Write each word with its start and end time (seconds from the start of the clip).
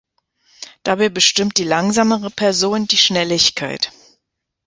Dabei 0.81 1.09
bestimmt 1.09 1.59
die 1.59 1.63
langsamere 1.63 2.31
Person 2.31 2.87
die 2.87 2.97
Schnelligkeit. 2.97 3.91